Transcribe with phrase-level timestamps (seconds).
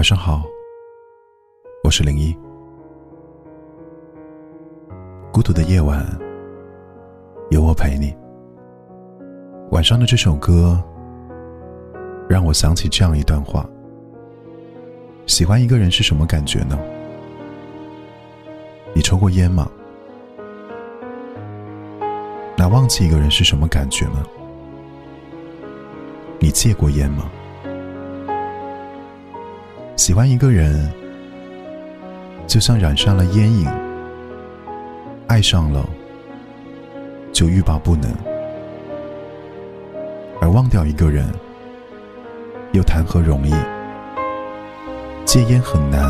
[0.00, 0.44] 晚上好，
[1.84, 2.34] 我是零一。
[5.30, 6.02] 孤独的夜晚，
[7.50, 8.16] 有我陪你。
[9.72, 10.82] 晚上的这首歌，
[12.30, 13.68] 让我想起这样一段话：
[15.26, 16.78] 喜欢一个人是什么感觉呢？
[18.94, 19.70] 你抽过烟吗？
[22.56, 24.24] 那忘记一个人是什么感觉呢？
[26.38, 27.30] 你戒过烟吗？
[30.00, 30.90] 喜欢一个人，
[32.46, 33.68] 就像染上了烟瘾，
[35.26, 35.86] 爱上了
[37.34, 38.10] 就欲罢不能；
[40.40, 41.30] 而忘掉一个人，
[42.72, 43.52] 又谈何容易？
[45.26, 46.02] 戒烟很难，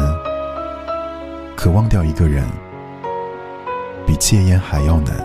[1.57, 2.45] 可忘掉一个人，
[4.07, 5.17] 比戒烟还要难。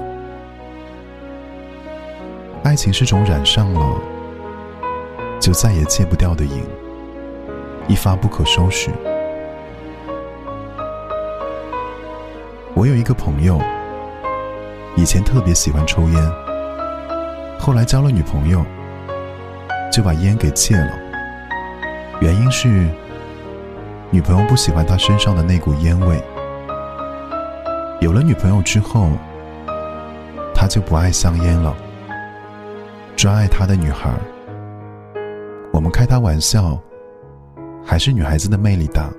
[2.64, 4.02] 爱情是种染上了
[5.40, 6.64] 就再也戒不掉的瘾。
[7.88, 8.90] 一发不可收拾。
[12.74, 13.60] 我有一个朋友，
[14.96, 16.32] 以前特别喜欢抽烟，
[17.60, 18.66] 后来交了女朋友，
[19.92, 20.92] 就把烟给戒了。
[22.20, 22.88] 原因是
[24.10, 26.22] 女朋友不喜欢他身上的那股烟味。
[28.02, 29.10] 有了女朋友之后，
[30.54, 31.76] 他就不爱香烟了，
[33.16, 34.10] 专爱他的女孩。
[35.72, 36.78] 我们开他玩笑。
[37.86, 39.10] 还是女孩子的魅力大，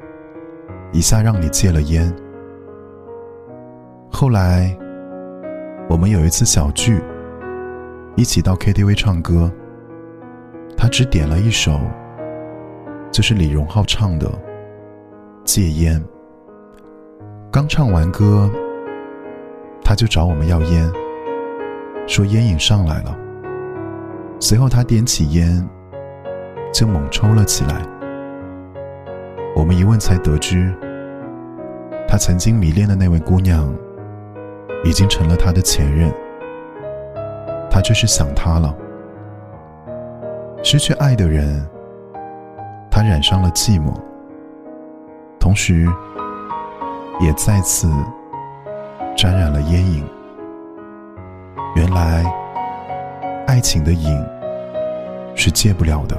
[0.92, 2.12] 一下让你戒了烟。
[4.10, 4.76] 后来，
[5.88, 7.00] 我们有一次小聚，
[8.16, 9.50] 一起到 KTV 唱歌，
[10.76, 11.78] 他只点了一首，
[13.12, 14.26] 就是李荣浩唱的
[15.44, 16.00] 《戒烟》。
[17.52, 18.50] 刚唱完歌，
[19.84, 20.90] 他就找我们要烟，
[22.08, 23.16] 说烟瘾上来了。
[24.40, 25.66] 随后他点起烟，
[26.74, 27.95] 就猛抽了起来。
[29.56, 30.70] 我们一问才得知，
[32.06, 33.74] 他曾经迷恋的那位姑娘，
[34.84, 36.12] 已经成了他的前任。
[37.70, 38.76] 他这是想他了。
[40.62, 41.66] 失去爱的人，
[42.90, 43.94] 他染上了寂寞，
[45.40, 45.88] 同时，
[47.18, 47.90] 也再次
[49.16, 50.04] 沾染了烟瘾。
[51.76, 52.30] 原来，
[53.46, 54.22] 爱情的瘾
[55.34, 56.14] 是戒不了的，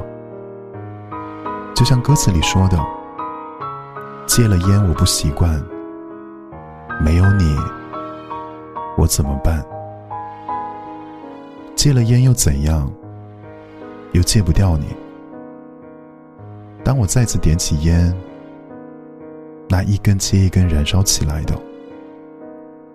[1.75, 2.96] 就像歌词里说的。
[4.27, 5.49] 戒了烟，我不习惯。
[7.01, 7.55] 没有你，
[8.97, 9.65] 我怎么办？
[11.75, 12.91] 戒了烟又怎样？
[14.11, 14.87] 又戒不掉你。
[16.83, 18.13] 当我再次点起烟，
[19.69, 21.55] 那一根接一根燃烧起来的，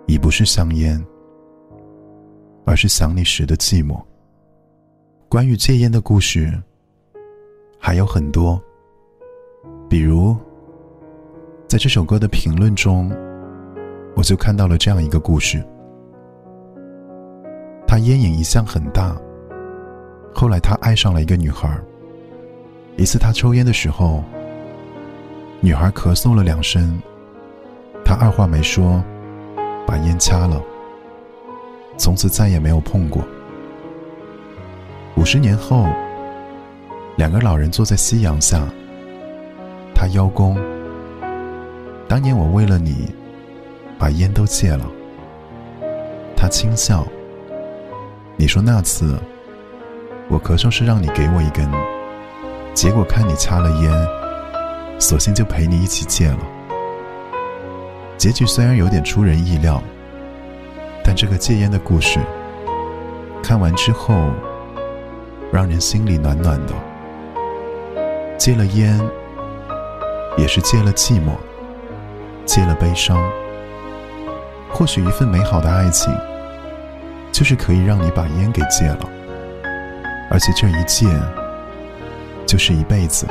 [0.05, 1.03] 已不是香烟，
[2.63, 3.99] 而是想你时的寂寞。
[5.27, 6.53] 关于戒烟的故事
[7.79, 8.61] 还有很多，
[9.89, 10.37] 比如。
[11.73, 13.11] 在这首歌的评论中，
[14.15, 15.65] 我就看到了这样一个故事：
[17.87, 19.19] 他烟瘾一向很大，
[20.35, 21.75] 后来他爱上了一个女孩。
[22.95, 24.23] 一次他抽烟的时候，
[25.61, 27.01] 女孩咳嗽了两声，
[28.05, 29.03] 他二话没说，
[29.87, 30.61] 把烟掐了，
[31.97, 33.23] 从此再也没有碰过。
[35.17, 35.87] 五十年后，
[37.15, 38.63] 两个老人坐在夕阳下，
[39.95, 40.55] 他邀功。
[42.13, 43.11] 当年我为了你，
[43.97, 44.85] 把烟都戒了。
[46.37, 47.03] 他轻笑。
[48.35, 49.17] 你说那次，
[50.29, 51.67] 我咳嗽是让你给我一根，
[52.75, 53.91] 结果看你掐了烟，
[54.99, 56.37] 索性就陪你一起戒了。
[58.15, 59.81] 结局虽然有点出人意料，
[61.03, 62.19] 但这个戒烟的故事，
[63.41, 64.13] 看完之后，
[65.51, 66.75] 让人心里暖暖的。
[68.37, 69.01] 戒了烟，
[70.37, 71.31] 也是戒了寂寞。
[72.45, 73.17] 戒了悲伤，
[74.69, 76.13] 或许一份美好的爱情，
[77.31, 79.09] 就是可以让你把烟给戒了，
[80.29, 81.07] 而且这一戒
[82.45, 83.25] 就是一辈子。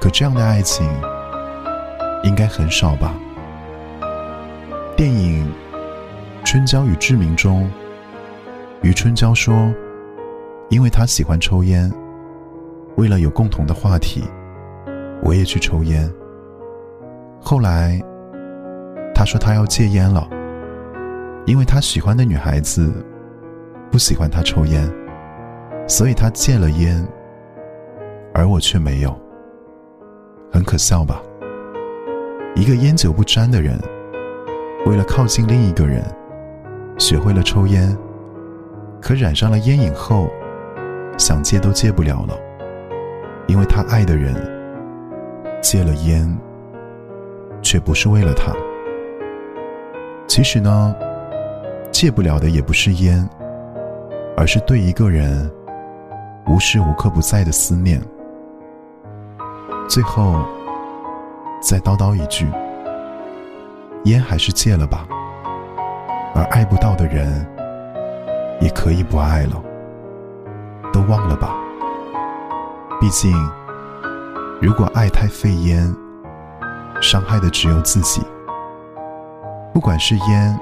[0.00, 0.88] 可这样的爱情
[2.22, 3.14] 应该很少吧？
[4.96, 5.46] 电影
[6.44, 7.70] 《春娇与志明》中，
[8.82, 9.72] 余春娇说
[10.70, 11.90] ：“因为他喜欢抽烟，
[12.96, 14.24] 为了有共同的话题，
[15.22, 16.10] 我也去抽烟。”
[17.40, 18.00] 后来，
[19.14, 20.28] 他说他要戒烟了，
[21.44, 22.92] 因为他喜欢的女孩子
[23.90, 24.90] 不喜欢他抽烟，
[25.86, 27.06] 所以他戒了烟，
[28.34, 29.16] 而我却没有。
[30.52, 31.22] 很可笑吧？
[32.54, 33.78] 一个烟酒不沾的人，
[34.86, 36.02] 为了靠近另一个人，
[36.98, 37.96] 学会了抽烟，
[39.00, 40.28] 可染上了烟瘾后，
[41.18, 42.34] 想戒都戒不了了，
[43.46, 44.34] 因为他爱的人
[45.62, 46.26] 戒了烟，
[47.66, 48.52] 却不是为了他。
[50.28, 50.94] 其实呢，
[51.90, 53.28] 戒不了的也不是烟，
[54.36, 55.50] 而是对一个人
[56.46, 58.00] 无时无刻不在的思念。
[59.88, 60.46] 最后，
[61.60, 62.46] 再叨叨一句：
[64.04, 65.04] 烟还是戒了吧。
[66.36, 67.44] 而爱不到的人，
[68.60, 69.60] 也可以不爱了，
[70.92, 71.52] 都忘了吧。
[73.00, 73.32] 毕竟，
[74.62, 75.92] 如果爱太费烟，
[77.06, 78.20] 伤害的只有自己。
[79.72, 80.58] 不管是烟，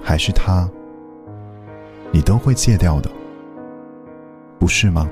[0.00, 0.70] 还是他，
[2.12, 3.10] 你都会戒掉的，
[4.56, 5.10] 不是吗？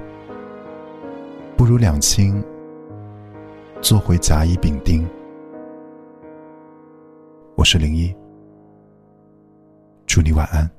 [1.56, 2.40] 不如两清，
[3.80, 5.04] 做回甲乙丙丁。
[7.56, 8.14] 我是零一。
[10.06, 10.70] 祝你晚安。